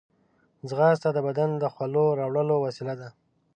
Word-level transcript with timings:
ځغاسته 0.69 1.09
د 1.13 1.17
بدن 1.27 1.49
د 1.57 1.63
خولو 1.73 2.03
راوړلو 2.19 2.55
وسیله 2.65 2.93
ده 3.01 3.09